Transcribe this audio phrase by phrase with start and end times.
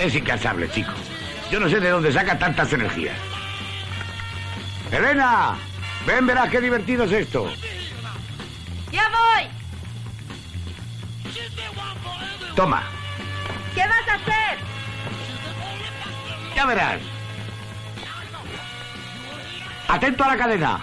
[0.00, 0.92] Es incansable, chico.
[1.50, 3.18] Yo no sé de dónde saca tantas energías.
[4.90, 5.56] Elena,
[6.06, 7.52] ven, verás qué divertido es esto.
[8.90, 9.46] ¡Ya voy!
[12.56, 12.82] Toma,
[13.74, 14.58] ¿Qué vas a hacer?
[16.56, 17.00] ya verás.
[19.86, 20.80] Atento a la cadena.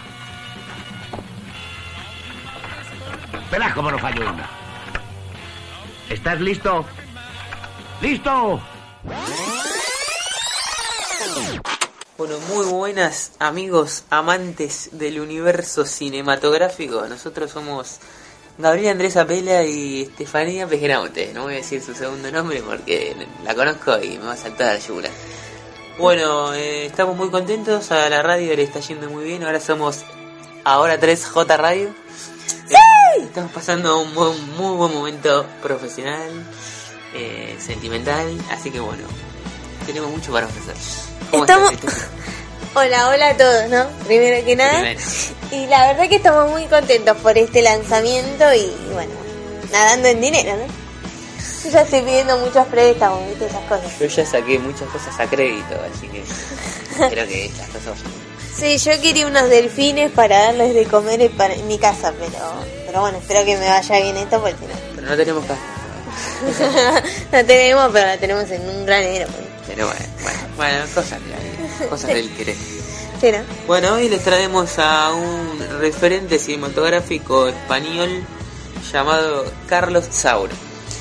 [3.52, 4.47] Verás cómo no fallo una.
[6.07, 6.86] ¿Estás listo?
[7.99, 8.61] ¡Listo!
[12.18, 17.06] Bueno, muy buenas amigos amantes del universo cinematográfico.
[17.07, 18.00] Nosotros somos
[18.57, 21.32] Gabriel Andrés Apela y Estefanía Pejeraute.
[21.33, 24.74] No voy a decir su segundo nombre porque la conozco y me va a saltar
[24.74, 25.11] la yugular.
[26.00, 27.92] Bueno, eh, estamos muy contentos.
[27.92, 29.44] A la radio le está yendo muy bien.
[29.44, 30.04] Ahora somos
[30.64, 31.89] Ahora 3J Radio.
[32.67, 33.23] ¡Sí!
[33.23, 36.30] Estamos pasando un muy buen momento profesional,
[37.17, 38.25] eh, sentimental.
[38.52, 39.03] Así que bueno,
[39.85, 40.75] tenemos mucho para ofrecer.
[41.31, 41.93] ¿Cómo Estamos- estás?
[42.75, 43.87] Hola, hola a todos, ¿no?
[44.05, 44.73] Primero que nada.
[44.81, 44.99] Primero.
[45.51, 49.13] Y la verdad que estamos muy contentos por este lanzamiento y bueno,
[49.71, 50.65] nadando en dinero, ¿no?
[51.63, 53.47] Yo ya estoy pidiendo muchos préstamos, ¿viste?
[53.47, 53.99] Esas cosas.
[53.99, 56.23] Yo ya saqué muchas cosas a crédito, así que
[57.09, 57.97] creo que las cosas
[58.55, 62.37] Sí, yo quería unos delfines para darles de comer en, mi casa, pero
[62.85, 64.73] pero bueno, espero que me vaya bien esto porque no.
[64.95, 65.77] Pero no tenemos casa.
[67.31, 69.27] la tenemos, pero la tenemos en un granero.
[69.67, 71.19] Pero bueno, bueno, bueno cosas,
[71.89, 72.55] cosas del querer.
[73.19, 73.39] Sí, ¿no?
[73.65, 78.23] Bueno, hoy les traemos a un referente cinematográfico español
[78.91, 80.53] llamado Carlos Saura.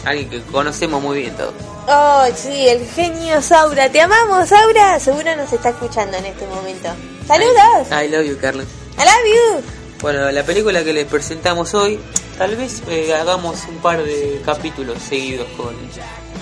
[0.04, 1.54] Alguien que conocemos muy bien todos.
[1.88, 3.90] Oh, sí, el genio Saura.
[3.90, 4.98] Te amamos, Saura.
[4.98, 6.88] Seguro nos está escuchando en este momento.
[7.26, 7.88] Saludos.
[7.90, 8.66] I love you, Carlos.
[8.98, 9.62] I love you.
[10.00, 12.00] Bueno, la película que les presentamos hoy,
[12.38, 15.74] tal vez eh, hagamos un par de capítulos seguidos con,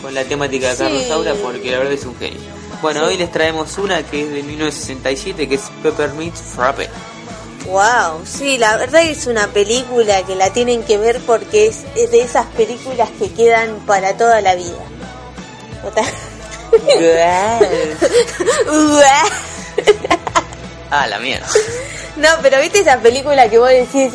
[0.03, 1.09] con la temática de Carlos Sí.
[1.09, 2.41] Saura, porque la verdad es un genio.
[2.83, 6.89] Bueno, hoy les traemos una que es de 1967, que es Peppermint Frappe.
[7.67, 12.11] Wow, sí, la verdad es una película que la tienen que ver porque es, es
[12.11, 14.77] de esas películas que quedan para toda la vida.
[20.91, 21.47] Ah, la mierda.
[22.17, 24.13] no, pero viste esa película que vos decís,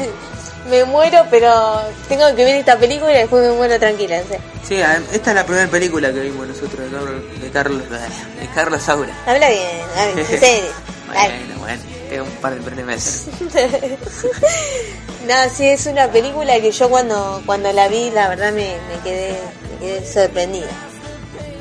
[0.70, 4.22] me muero, pero tengo que ver esta película y después me muero tranquila.
[4.68, 8.48] Sí, a- esta es la primera película que vimos nosotros de Carlos, de Carlos, de
[8.54, 9.14] Carlos Saura.
[9.26, 10.70] habla bien, habla, en serio.
[11.10, 13.24] Bueno, bueno, tengo un par de problemas.
[15.28, 19.02] no, sí, es una película que yo cuando, cuando la vi, la verdad me, me
[19.04, 19.36] quedé,
[19.72, 20.68] me quedé sorprendida.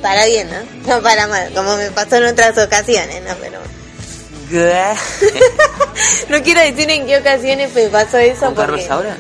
[0.03, 0.59] Para bien, ¿no?
[0.97, 3.35] No para mal, como me pasó en otras ocasiones, ¿no?
[3.41, 3.59] Pero
[6.29, 8.83] no quiero decir en qué ocasiones me pasó eso ¿Con Carlos.
[8.85, 9.17] Saura?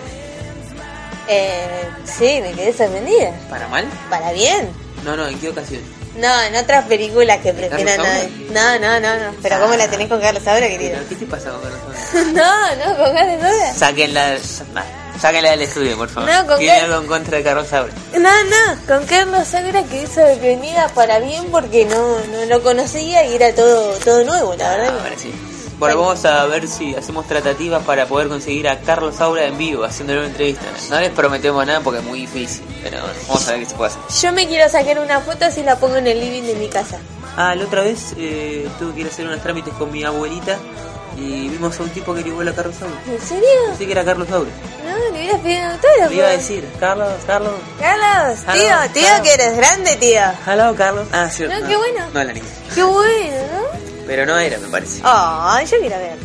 [1.28, 3.32] Eh, sí, me quedé sorprendida.
[3.50, 3.84] ¿Para mal?
[4.08, 4.70] Para bien.
[5.04, 5.82] No, no, ¿en qué ocasión?
[6.16, 7.96] No, en otras películas que prefieran...
[7.96, 9.34] ¿Carlos No, no, no, no.
[9.42, 10.98] Pero ¿cómo la tenés con Carlos Saura, querido?
[11.08, 12.32] ¿Qué te pasa con Carlos Saura?
[12.32, 13.74] no, no, con Carlos Saura.
[13.74, 14.36] Sáquenla,
[15.20, 16.30] sáquenla del estudio, por favor.
[16.30, 17.92] No, con Tiene algo en contra de Carlos Saura.
[18.14, 23.34] No, no, con Carlos Saura quedé sorprendida para bien porque no, no lo conocía y
[23.34, 24.88] era todo, todo nuevo, la verdad.
[24.88, 25.32] Ah, que- ahora sí.
[25.78, 29.84] Bueno, vamos a ver si hacemos tratativas para poder conseguir a Carlos Saura en vivo,
[29.84, 30.64] haciéndole una entrevista.
[30.90, 32.98] No les prometemos nada porque es muy difícil, pero
[33.28, 34.02] vamos a ver qué se puede hacer.
[34.22, 36.98] Yo me quiero sacar una foto así la pongo en el living de mi casa.
[37.36, 40.58] Ah, la otra vez eh, tuve que ir a hacer unos trámites con mi abuelita
[41.18, 42.94] y vimos a un tipo que era igual a Carlos Saura.
[43.06, 43.48] ¿En serio?
[43.68, 44.50] Pensé que era Carlos Saura.
[44.84, 46.10] No, le hubieras pedido un autógrafo.
[46.10, 47.54] Le iba a decir, Carlos, Carlos.
[47.80, 50.20] Carlos, tío, tío, que eres grande, tío.
[50.46, 51.08] Hello, Carlos.
[51.12, 51.44] Ah, sí.
[51.44, 52.06] No, qué bueno.
[52.14, 52.46] No, la niña.
[52.74, 53.78] Qué bueno, ¿no?
[54.06, 55.00] Pero no era, me parece.
[55.04, 56.16] Ay, yo quiero ver.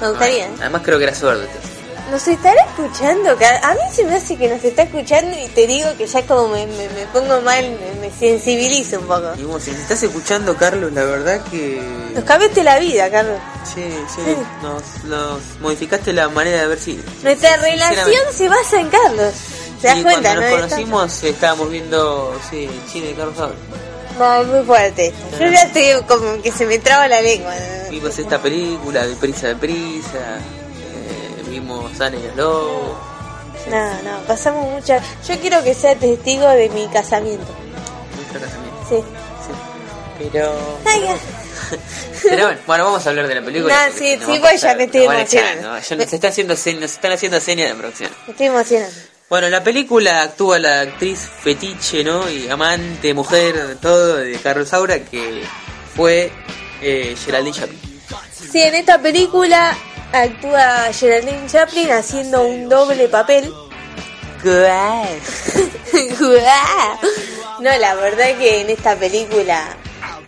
[0.00, 0.46] Me gustaría.
[0.46, 0.50] ¿eh?
[0.60, 1.42] Además creo que era sordo.
[1.42, 1.73] entonces.
[2.14, 3.30] Nos estará escuchando.
[3.30, 6.46] A mí se me hace que nos está escuchando y te digo que ya como
[6.46, 9.32] me, me, me pongo mal, me, me sensibilizo un poco.
[9.36, 11.82] Y vos, si estás escuchando, Carlos, la verdad que...
[12.14, 13.40] Nos cambiaste la vida, Carlos.
[13.64, 13.82] Sí,
[14.14, 17.02] sí, nos, nos modificaste la manera de ver cine.
[17.24, 19.34] Nuestra relación se basa en Carlos.
[19.80, 20.50] ¿Te das cuenta, cuando no?
[20.50, 23.54] nos conocimos estábamos viendo, sí, cine de Carlos Saura.
[24.20, 25.12] No, es muy fuerte.
[25.32, 27.52] Yo ya estoy como que se me traba la lengua.
[27.90, 30.38] Vimos esta película, de Prisa de Prisa,
[31.60, 32.98] vimos Ana y Lobo.
[33.70, 35.02] No, no, pasamos muchas.
[35.26, 37.46] Yo quiero que sea testigo de mi casamiento.
[38.16, 38.86] Nuestro casamiento.
[38.88, 38.96] Sí.
[38.96, 40.28] Sí.
[40.32, 40.54] Pero...
[40.84, 41.04] Ay.
[42.22, 43.74] Pero bueno, bueno, vamos a hablar de la película.
[43.86, 45.72] No, porque sí, sí, pues ya me estoy emocionando.
[45.72, 48.10] nos, está haciendo, se- nos están haciendo señas de producción.
[48.26, 48.94] Me estoy emocionando.
[49.30, 52.28] Bueno, en la película actúa la actriz fetiche, ¿no?
[52.30, 55.42] Y amante, mujer, todo de Carlos Saura, que
[55.96, 56.30] fue
[56.82, 57.80] eh, Geraldine Chaplin.
[58.52, 59.76] Sí, en esta película
[60.14, 62.44] actúa Geraldine Chaplin haciendo
[67.60, 69.76] No, la verdad es que en esta película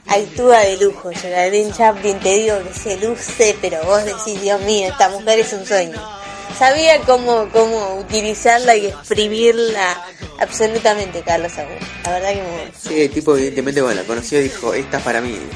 [0.06, 1.10] actúa de lujo.
[1.12, 5.52] Geraldine Chaplin, te digo que se luce, pero vos decís, Dios mío, esta mujer es
[5.52, 6.15] un sueño.
[6.58, 10.02] Sabía cómo, cómo utilizarla y exprimirla
[10.40, 11.68] absolutamente, Carlos Saúl.
[12.04, 12.72] La verdad que muy.
[12.80, 15.38] Sí, el tipo evidentemente cuando la conoció dijo, esta es para mí.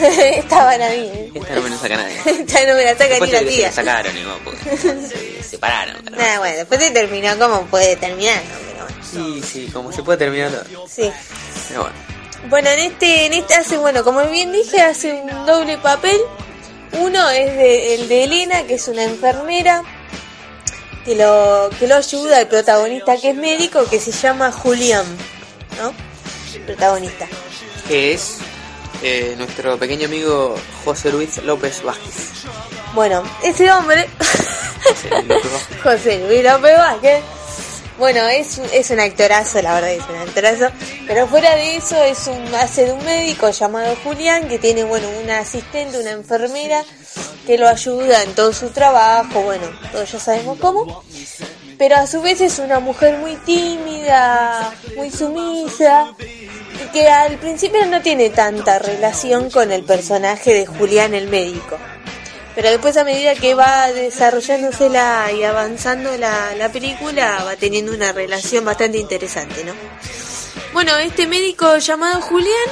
[0.00, 1.30] Esta para mí.
[1.34, 2.16] Esta no me la saca nadie.
[2.26, 3.66] Esta no me la saca ni la se- se tía.
[3.68, 5.96] la sacaron, igual, porque se separaron.
[6.04, 8.58] pero- Nada, bueno, después se terminó como puede terminar, ¿no?
[8.72, 9.02] Pero bueno.
[9.40, 10.88] Sí, sí, como se puede terminar todo.
[10.88, 11.10] Sí.
[11.68, 11.96] Pero bueno.
[12.48, 16.18] Bueno, en este, en este hace, bueno, como bien dije, hace un doble papel.
[16.98, 19.82] Uno es de- el de Elena, que es una enfermera,
[21.04, 25.04] que lo, que lo ayuda el protagonista que es médico, que se llama Julián,
[25.80, 25.92] ¿no?
[26.54, 27.26] El protagonista.
[27.88, 28.38] Que es
[29.02, 30.54] eh, nuestro pequeño amigo
[30.84, 32.14] José Luis López Vázquez.
[32.94, 34.08] Bueno, ese hombre,
[34.82, 35.82] José Luis López Vázquez.
[35.82, 37.22] José Luis López Vázquez,
[37.98, 40.68] bueno, es, un- es un actorazo, la verdad es un actorazo,
[41.06, 45.08] pero fuera de eso es un, hace de un médico llamado Julián que tiene, bueno,
[45.22, 46.82] una asistente, una enfermera
[47.46, 51.04] que lo ayuda en todo su trabajo, bueno, todos ya sabemos cómo,
[51.78, 57.84] pero a su vez es una mujer muy tímida, muy sumisa, y que al principio
[57.86, 61.76] no tiene tanta relación con el personaje de Julián el médico.
[62.54, 67.92] Pero después a medida que va desarrollándose la y avanzando la, la película, va teniendo
[67.92, 69.72] una relación bastante interesante, ¿no?
[70.72, 72.70] Bueno, este médico llamado Julián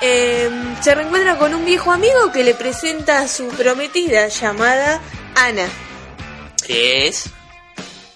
[0.00, 0.50] eh,
[0.82, 5.00] se reencuentra con un viejo amigo que le presenta a su prometida llamada
[5.34, 5.66] Ana.
[6.66, 7.24] ¿Qué es?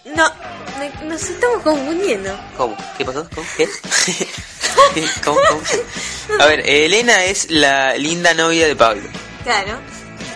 [0.04, 0.30] No,
[0.78, 2.38] me- nos estamos confundiendo.
[2.56, 2.76] ¿Cómo?
[2.98, 3.26] ¿Qué pasó?
[3.34, 3.46] ¿Cómo?
[3.56, 3.68] ¿Qué?
[5.24, 5.38] ¿Cómo?
[5.48, 5.62] ¿Cómo?
[6.42, 9.08] A ver, Elena es la linda novia de Pablo.
[9.44, 9.78] Claro.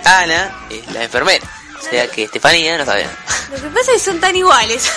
[0.04, 1.44] Ana es la enfermera.
[1.78, 3.16] O sea que Estefanía no sabe nada.
[3.50, 4.82] Lo que pasa es que son tan iguales.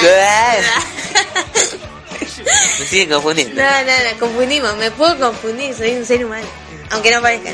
[2.78, 3.60] Me siguen confundiendo.
[3.62, 4.76] No, no, no, confundimos.
[4.76, 6.46] Me puedo confundir, soy un ser humano.
[6.90, 7.50] Aunque no parezca.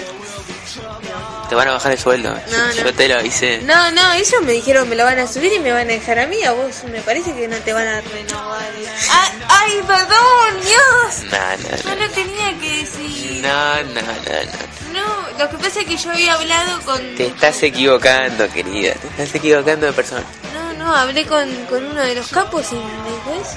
[1.49, 2.35] Te van a bajar el sueldo.
[2.51, 2.73] yo, No, no.
[2.75, 3.59] yo te lo hice.
[3.63, 6.19] No, no, ellos me dijeron me lo van a subir y me van a dejar
[6.19, 6.43] a mí.
[6.43, 8.69] A vos me parece que no te van a renovar.
[9.11, 11.31] ¡Ay, ay perdón, Dios!
[11.31, 12.07] No, no, No no.
[12.07, 13.43] lo tenía que decir.
[13.43, 15.01] No, no, no, no.
[15.01, 16.99] No, lo que pasa es que yo había hablado con...
[17.17, 18.95] Te estás equivocando, querida.
[18.95, 20.25] Te estás equivocando de persona.
[20.55, 23.57] No, no, hablé con, con uno de los capos y me dijo eso.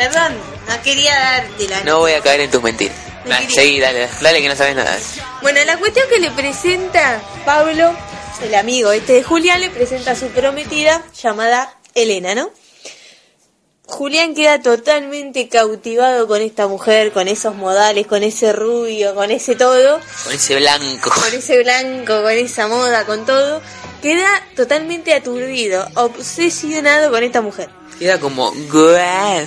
[0.00, 0.32] Perdón,
[0.66, 1.84] no quería darte la...
[1.84, 2.96] No voy a caer en tus mentiras.
[3.26, 4.96] Dale, quería- seguí, dale, dale que no sabes nada.
[5.42, 7.94] Bueno, la cuestión que le presenta Pablo,
[8.42, 12.50] el amigo este de Julián, le presenta a su prometida llamada Elena, ¿no?
[13.84, 19.54] Julián queda totalmente cautivado con esta mujer, con esos modales, con ese rubio, con ese
[19.56, 21.10] todo, Con ese blanco.
[21.10, 23.60] con ese blanco, con esa moda, con todo.
[24.00, 27.68] Queda totalmente aturdido, obsesionado con esta mujer.
[28.00, 28.50] Queda como...
[28.72, 29.46] guau.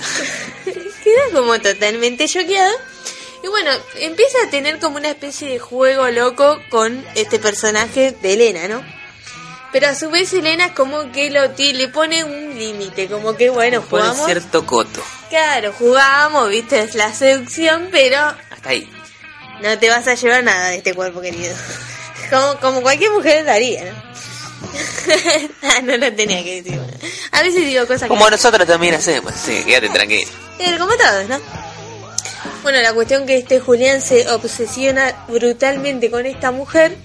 [0.64, 2.72] Queda como totalmente choqueado.
[3.42, 8.32] Y bueno, empieza a tener como una especie de juego loco con este personaje de
[8.32, 8.82] Elena, ¿no?
[9.72, 13.82] Pero a su vez Elena como que lo le pone un límite, como que bueno,
[13.82, 14.24] Pone jugamos.
[14.24, 15.02] cierto coto.
[15.28, 18.18] Claro, jugamos, viste, es la seducción, pero
[18.50, 18.88] Hasta ahí.
[19.60, 21.54] no te vas a llevar nada de este cuerpo querido.
[22.30, 24.14] Como, como cualquier mujer lo haría, ¿no?
[25.84, 26.80] no lo tenía que decir.
[27.32, 28.30] A veces digo cosas Como que...
[28.32, 29.32] nosotros también hacemos.
[29.32, 30.30] Que quédate tranquilo.
[30.78, 31.38] Como todos, ¿no?
[32.62, 36.96] Bueno, la cuestión que este Julián se obsesiona brutalmente con esta mujer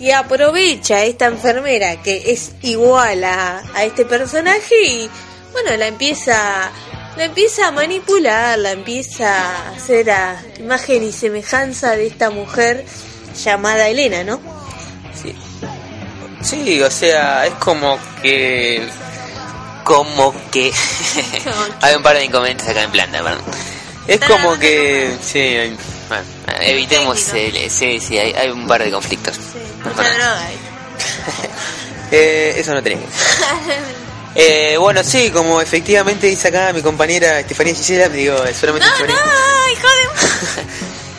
[0.00, 5.10] y aprovecha a esta enfermera que es igual a, a este personaje y
[5.52, 6.70] bueno, la empieza
[7.16, 12.84] la empieza a manipular, la empieza a hacer a imagen y semejanza de esta mujer
[13.42, 14.55] llamada Elena, ¿no?
[16.42, 16.80] Sí.
[16.82, 18.86] O sea, es como que...
[19.84, 20.72] Como que...
[21.80, 23.42] hay un par de inconvenientes acá en planta, perdón.
[24.08, 25.16] Es como que...
[25.22, 25.76] Sí, hay-
[26.08, 26.24] bueno,
[26.60, 27.28] evitemos...
[27.34, 29.36] El- sí, sí, hay, hay un par de conflictos.
[29.36, 30.48] Sí, mucha droga.
[32.12, 33.06] Eh, eso no tenemos.
[34.38, 38.92] Eh, bueno, sí, como efectivamente dice acá mi compañera Estefanía Gisela, digo, eh, solamente No,
[38.94, 39.16] Estefanía.
[39.24, 40.62] no, hijo de...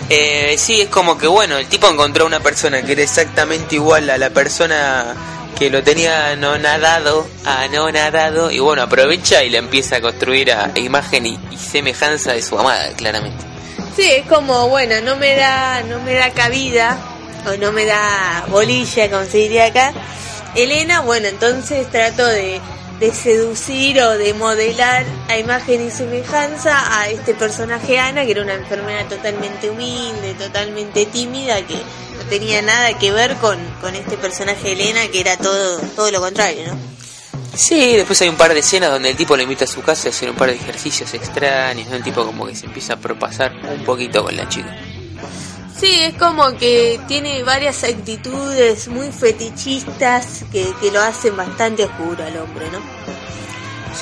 [0.10, 4.10] Eh, sí, es como que bueno, el tipo encontró una persona que era exactamente igual
[4.10, 5.16] a la persona
[5.58, 11.26] que lo tenía anonadado, anonadado, y bueno, aprovecha y le empieza a construir a imagen
[11.26, 13.44] y, y semejanza de su amada, claramente.
[13.96, 16.98] Sí, es como, bueno, no me da, no me da cabida,
[17.48, 19.94] o no me da bolilla, como se diría acá.
[20.56, 22.62] Elena, bueno, entonces trato de,
[23.00, 28.42] de seducir o de modelar a imagen y semejanza a este personaje Ana, que era
[28.42, 34.18] una enfermera totalmente humilde, totalmente tímida, que no tenía nada que ver con, con este
[34.18, 36.98] personaje Elena, que era todo, todo lo contrario, ¿no?
[37.56, 40.10] Sí, después hay un par de escenas donde el tipo lo invita a su casa
[40.10, 41.96] a hacer un par de ejercicios extraños, ¿no?
[41.96, 44.76] El tipo como que se empieza a propasar un poquito con la chica.
[45.78, 52.24] Sí, es como que tiene varias actitudes muy fetichistas que, que lo hacen bastante oscuro
[52.24, 52.80] al hombre, ¿no?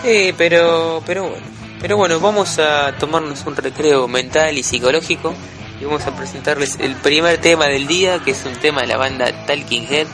[0.01, 1.55] Sí, pero, pero bueno.
[1.85, 5.35] Pero bueno, vamos a tomarnos un recreo mental y psicológico
[5.79, 8.97] y vamos a presentarles el primer tema del día, que es un tema de la
[8.97, 10.07] banda Talking Head.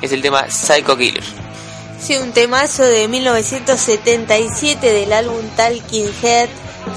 [0.00, 1.24] Es el tema Psycho Killer.
[2.00, 6.48] Sí, un temazo de 1977 del álbum Talking Head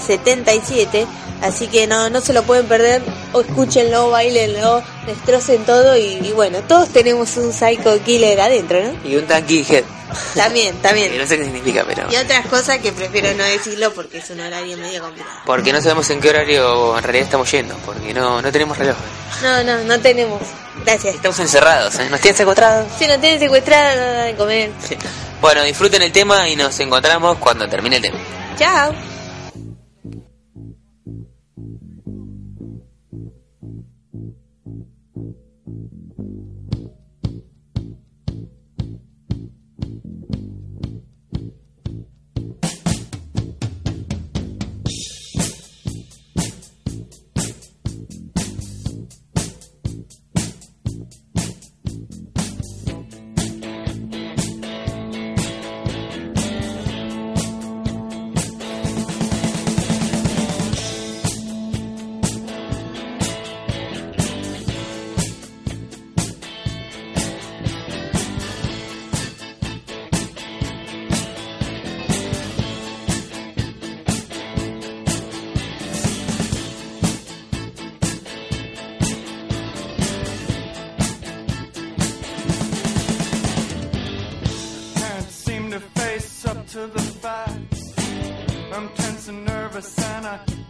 [0.06, 1.08] 77.
[1.42, 3.02] Así que no, no se lo pueden perder.
[3.34, 5.96] O escúchenlo, bailenlo, destrocen todo.
[5.98, 9.10] Y, y bueno, todos tenemos un Psycho Killer adentro, ¿no?
[9.10, 9.84] Y un Talking Head.
[10.36, 11.18] También, también.
[11.18, 12.12] no sé qué significa, pero...
[12.12, 15.36] Y otras cosas que prefiero no decirlo porque es un horario medio complicado.
[15.46, 18.96] Porque no sabemos en qué horario en realidad estamos yendo, porque no, no tenemos reloj.
[19.44, 20.42] No, no, no tenemos.
[20.86, 21.16] Gracias.
[21.16, 22.08] Estamos encerrados, ¿eh?
[22.10, 22.88] ¿Nos tienen secuestrados?
[22.98, 24.72] Si no tienen secuestrado, no dan de comer.
[25.42, 28.18] Bueno, disfruten el tema y nos encontramos cuando termine el tema.
[28.58, 29.17] Chao.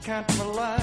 [0.07, 0.76] can't relate.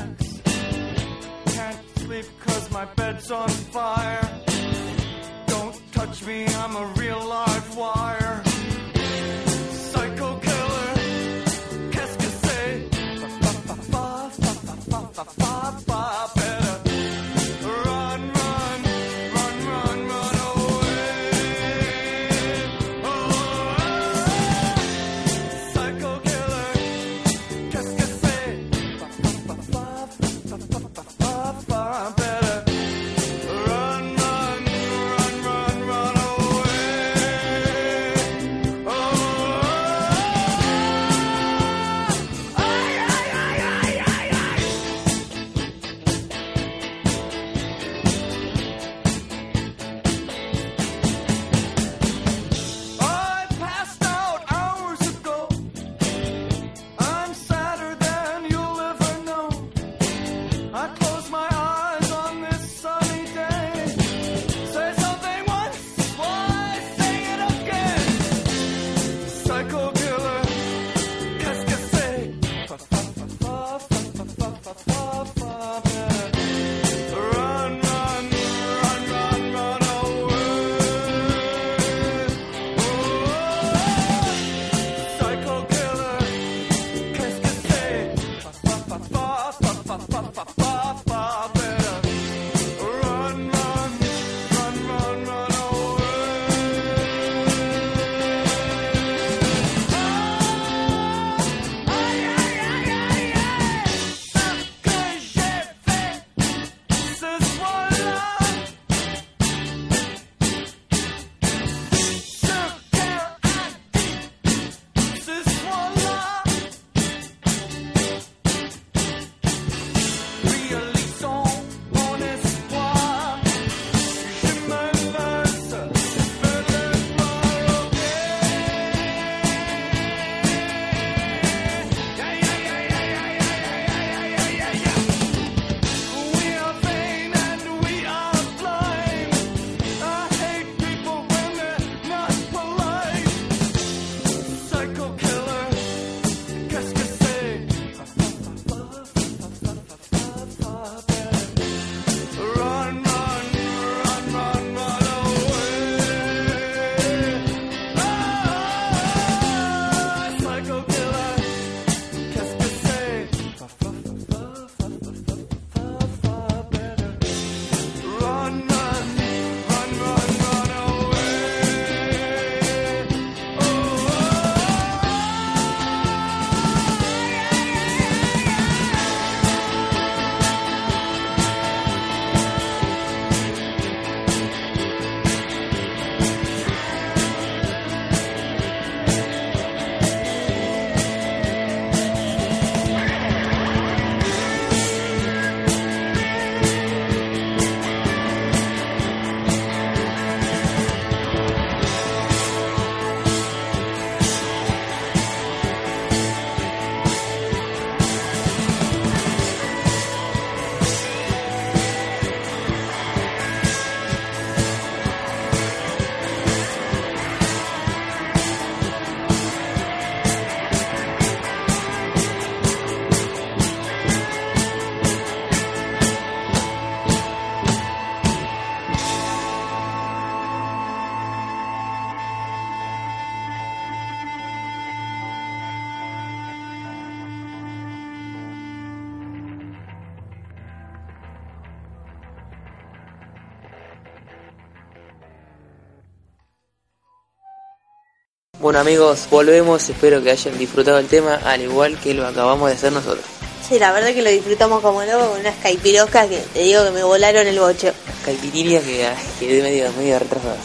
[248.61, 252.77] Bueno amigos, volvemos, espero que hayan disfrutado el tema al igual que lo acabamos de
[252.77, 253.25] hacer nosotros.
[253.69, 256.91] Sí, la verdad que lo disfrutamos como loco con unas caipiroscas que te digo que
[256.93, 257.93] me volaron el bocho.
[258.25, 260.57] Caipiriria que ah, quedé medio, medio retrasado.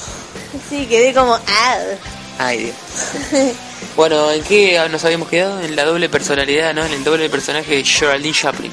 [0.70, 1.34] Sí, quedé como...
[1.34, 1.78] Ah.
[2.38, 2.76] Ay Dios.
[3.96, 5.60] bueno, ¿en qué nos habíamos quedado?
[5.62, 6.86] En la doble personalidad, ¿no?
[6.86, 8.72] En el doble personaje de Geraldine Chaplin.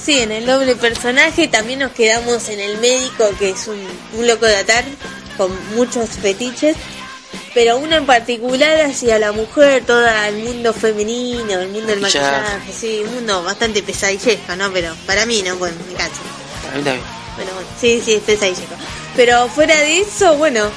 [0.00, 3.78] Sí, en el doble personaje también nos quedamos en el médico, que es un,
[4.16, 4.84] un loco de atar,
[5.36, 6.76] con muchos fetiches,
[7.54, 12.72] pero uno en particular hacia la mujer, todo el mundo femenino, el mundo del Maquillaje.
[12.72, 14.72] sí, un mundo bastante pesadillesco, ¿no?
[14.72, 15.56] Pero para mí, ¿no?
[15.56, 16.20] Bueno, me canso.
[16.72, 17.04] A mí también.
[17.36, 18.74] Bueno, bueno, sí, sí, es pesadillesco.
[19.16, 20.70] Pero fuera de eso, bueno,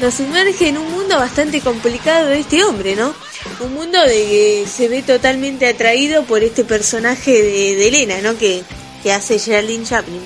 [0.00, 3.14] nos sumerge en un mundo bastante complicado de este hombre, ¿no?
[3.60, 8.36] Un mundo de que se ve totalmente atraído por este personaje de, de Elena, ¿no?
[8.38, 8.62] Que,
[9.02, 10.20] que hace Geraldine Chaplin.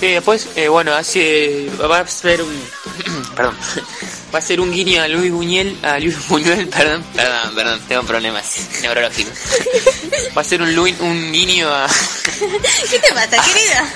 [0.00, 2.54] Sí, después, eh, bueno, hace, va a ser un,
[3.36, 3.56] perdón,
[4.34, 8.02] va a ser un guiño a Luis Buñuel, a Luis Buñuel, perdón, perdón, perdón, tengo
[8.02, 8.44] problemas
[8.82, 9.32] neurológicos.
[10.36, 11.86] Va a ser un, Luis- un guiño a,
[12.90, 13.94] ¿Qué te pasa, querida?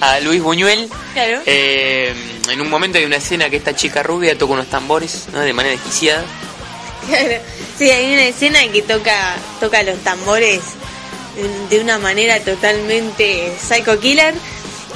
[0.00, 0.88] a Luis Buñuel.
[1.12, 1.42] Claro.
[1.46, 2.14] Eh,
[2.50, 5.40] en un momento hay una escena que esta chica rubia toca unos tambores, ¿no?
[5.40, 6.24] De manera desquiciada.
[7.06, 7.34] Claro.
[7.78, 10.60] Sí, hay una escena que toca, toca los tambores
[11.36, 14.34] de- de una manera totalmente psycho killer.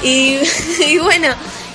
[0.02, 0.38] Y,
[0.80, 1.28] y bueno,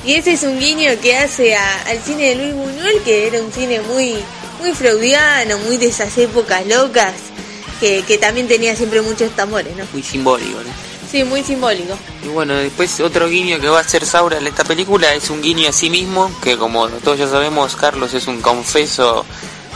[0.06, 3.42] y ese es un guiño que hace a- al cine de Luis Buñuel, que era
[3.42, 4.16] un cine muy,
[4.60, 7.14] muy freudiano, muy de esas épocas locas,
[7.80, 9.84] que, que también tenía siempre muchos tambores, ¿no?
[9.94, 10.88] Muy simbólico, ¿no?
[11.12, 11.98] Sí, muy simbólico.
[12.24, 15.42] Y bueno, después otro guiño que va a hacer Saura en esta película es un
[15.42, 19.26] guiño a sí mismo, que como todos ya sabemos, Carlos es un confeso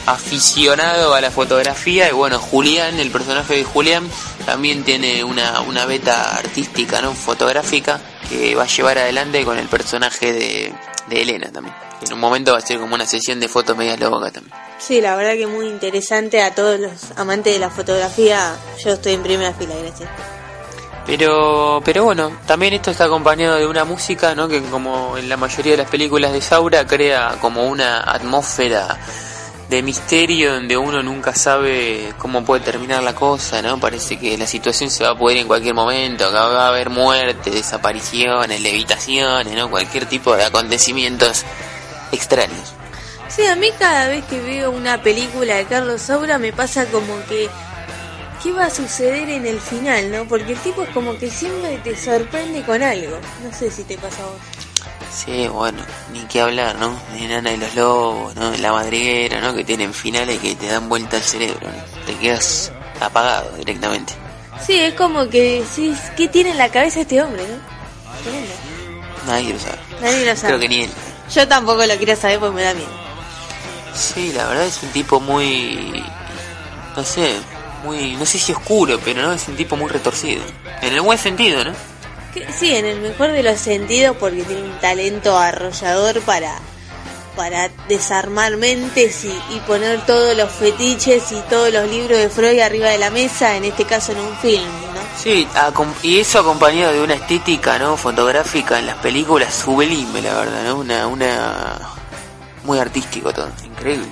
[0.05, 4.09] aficionado a la fotografía y bueno, Julián, el personaje de Julián,
[4.45, 7.13] también tiene una, una beta artística, ¿no?
[7.13, 10.73] Fotográfica que va a llevar adelante con el personaje de,
[11.07, 11.75] de Elena también.
[12.01, 14.55] En un momento va a ser como una sesión de fotos media loca también.
[14.79, 18.55] Sí, la verdad que muy interesante a todos los amantes de la fotografía.
[18.83, 20.09] Yo estoy en primera fila, gracias.
[21.05, 24.47] Pero, pero bueno, también esto está acompañado de una música, ¿no?
[24.47, 28.97] Que como en la mayoría de las películas de Saura crea como una atmósfera
[29.71, 33.79] de misterio donde uno nunca sabe cómo puede terminar la cosa, ¿no?
[33.79, 36.89] Parece que la situación se va a poder en cualquier momento, que va a haber
[36.89, 39.71] muerte, desapariciones, levitaciones, ¿no?
[39.71, 41.45] Cualquier tipo de acontecimientos
[42.11, 42.73] extraños.
[43.29, 47.25] Sí, a mí cada vez que veo una película de Carlos Saura me pasa como
[47.29, 47.49] que
[48.43, 50.27] qué va a suceder en el final, ¿no?
[50.27, 53.17] Porque el tipo es como que siempre te sorprende con algo.
[53.41, 54.70] No sé si te pasa a vos.
[55.11, 55.79] Sí, bueno,
[56.13, 56.97] ni qué hablar, ¿no?
[57.13, 58.51] De Nana y los Lobos, ¿no?
[58.57, 59.53] La Madriguera, ¿no?
[59.53, 62.05] Que tienen finales que te dan vuelta al cerebro, ¿no?
[62.05, 64.13] Te quedas apagado directamente.
[64.65, 69.27] Sí, es como que decís, ¿qué tiene en la cabeza este hombre, no?
[69.31, 69.77] Nadie lo sabe.
[70.01, 70.47] Nadie lo sabe.
[70.47, 70.89] Creo que ni él.
[71.33, 72.89] Yo tampoco lo quiero saber porque me da miedo.
[73.93, 76.03] Sí, la verdad es un tipo muy...
[76.95, 77.35] No sé,
[77.83, 78.15] muy...
[78.15, 80.41] No sé si oscuro, pero no, es un tipo muy retorcido.
[80.81, 81.73] En el buen sentido, ¿no?
[82.33, 86.59] Que- Sí, en el mejor de los sentidos porque tiene un talento arrollador para
[87.35, 92.59] para desarmar mentes y, y poner todos los fetiches y todos los libros de Freud
[92.59, 94.61] arriba de la mesa, en este caso en un film,
[94.93, 95.01] ¿no?
[95.17, 95.47] Sí,
[96.03, 97.95] y eso acompañado de una estética, ¿no?
[97.95, 100.75] Fotográfica en las películas sublime, la verdad, ¿no?
[100.75, 101.07] Una...
[101.07, 101.79] una...
[102.65, 104.07] Muy artístico todo, increíble.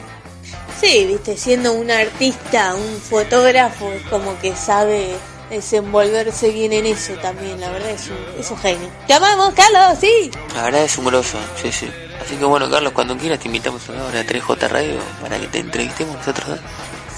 [0.79, 5.09] Sí, viste, siendo un artista, un fotógrafo, es como que sabe
[5.49, 8.89] desenvolverse bien en eso también, la verdad es un, es un genio.
[9.07, 9.97] ¡Te amamos, Carlos!
[9.99, 10.31] ¡Sí!
[10.55, 11.89] La verdad es un grosso, sí, sí.
[12.21, 16.15] Así que bueno, Carlos, cuando quieras te invitamos a 3J Radio para que te entrevistemos
[16.15, 16.59] nosotros dos.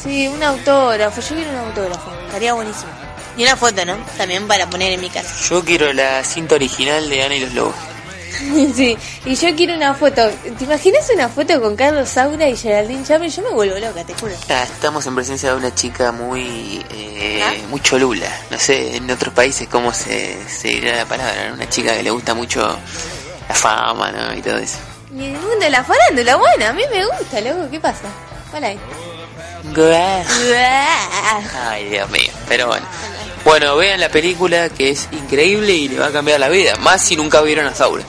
[0.01, 2.91] Sí, un autógrafo, yo quiero un autógrafo, estaría buenísimo.
[3.37, 3.97] Y una foto, ¿no?
[4.17, 5.33] También para poner en mi casa.
[5.49, 7.75] Yo quiero la cinta original de Ana y los Lobos.
[8.75, 10.29] Sí, y yo quiero una foto.
[10.57, 13.29] ¿Te imaginas una foto con Carlos Saura y Geraldine Chaplin?
[13.29, 14.33] Yo me vuelvo loca, te juro.
[14.49, 17.53] Ah, Estamos en presencia de una chica muy eh, ¿Ah?
[17.69, 18.29] muy cholula.
[18.49, 21.51] No sé, en otros países cómo se, se dirá la palabra.
[21.53, 22.61] Una chica que le gusta mucho
[23.47, 24.33] la fama ¿no?
[24.35, 24.77] y todo eso.
[25.15, 28.07] Y el mundo de la farándula, bueno, a mí me gusta, loco, ¿qué pasa?
[29.75, 30.23] Guau.
[31.69, 32.31] Ay, Dios mío.
[32.47, 32.85] Pero bueno.
[33.43, 36.75] Bueno, vean la película que es increíble y le va a cambiar la vida.
[36.77, 38.03] Más si nunca vieron a Saura.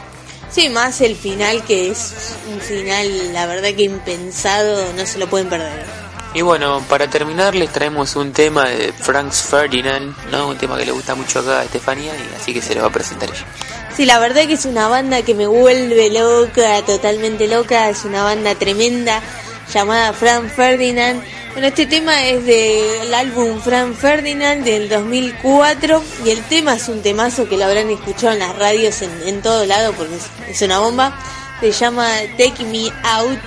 [0.52, 5.26] Sí, más el final que es un final, la verdad que impensado, no se lo
[5.26, 5.86] pueden perder.
[6.34, 10.48] Y bueno, para terminar les traemos un tema de Franz Ferdinand, ¿no?
[10.48, 12.88] Un tema que le gusta mucho acá a Estefanía y así que se lo va
[12.88, 13.44] a presentar ella.
[13.96, 18.22] Sí, la verdad que es una banda que me vuelve loca, totalmente loca, es una
[18.22, 19.22] banda tremenda
[19.72, 21.22] llamada Franz Ferdinand.
[21.52, 27.02] Bueno, este tema es del álbum Franz Ferdinand del 2004 y el tema es un
[27.02, 30.62] temazo que lo habrán escuchado en las radios en, en todo lado porque es, es
[30.62, 31.14] una bomba.
[31.60, 33.38] Se llama Take Me Out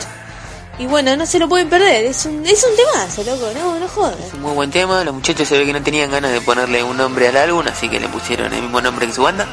[0.77, 2.05] Y bueno, no se lo pueden perder.
[2.05, 3.51] Es un, es un temazo, loco.
[3.57, 4.19] No, no jodas.
[4.27, 5.03] Es un muy buen tema.
[5.03, 7.89] Los muchachos se ve que no tenían ganas de ponerle un nombre al álbum, así
[7.89, 9.47] que le pusieron el mismo nombre que su banda.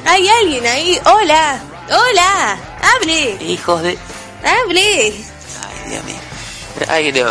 [0.04, 3.96] Hay alguien ahí, hola, hola, hable, Hijos de...
[4.42, 5.12] hable.
[5.12, 6.16] Ay, Dios mío.
[6.88, 7.24] Hay que te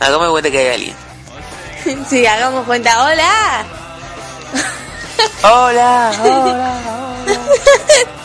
[0.00, 0.96] Hagamos cuenta que hay alguien.
[2.08, 3.64] Sí, hagamos cuenta, hola.
[5.42, 6.80] Hola, hola, hola.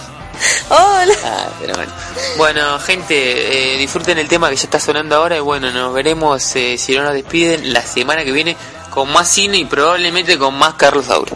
[0.69, 1.13] Hola.
[1.23, 1.91] Ah, pero bueno.
[2.37, 6.55] Bueno, gente, eh, disfruten el tema que ya está sonando ahora y bueno, nos veremos
[6.55, 8.57] eh, si no nos despiden la semana que viene
[8.89, 11.33] con más cine y probablemente con más Carlos Saura.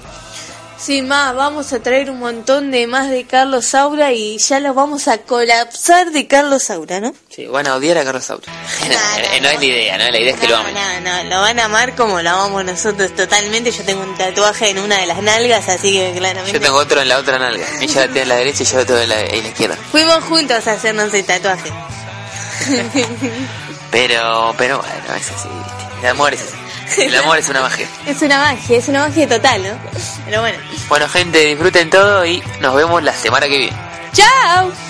[0.80, 4.76] Sin más, vamos a traer un montón de más de Carlos Saura y ya los
[4.76, 7.16] vamos a colapsar de Carlos Saura, ¿no?
[7.30, 8.46] Sí, van a odiar a Carlos Saura.
[8.84, 10.08] no, no es la idea, ¿no?
[10.08, 10.76] La idea es que lo amen.
[10.76, 13.72] no, no, lo van a amar como lo amamos nosotros totalmente.
[13.72, 16.54] Yo tengo un tatuaje en una de las nalgas, así que claramente...
[16.54, 17.66] Yo tengo otro en la otra nalga.
[17.82, 19.78] Ella la tiene en la derecha y yo otro en la, en la izquierda.
[19.92, 21.72] Fuimos juntos a hacernos el tatuaje.
[23.92, 26.00] Pero, pero bueno, es así, ¿viste?
[26.02, 26.67] El amor es así.
[26.97, 27.88] El amor es una magia.
[28.06, 29.69] es una magia, es una magia total, ¿no?
[30.26, 30.58] Pero bueno.
[30.88, 33.78] Bueno, gente, disfruten todo y nos vemos la semana que viene.
[34.13, 34.87] ¡Chao!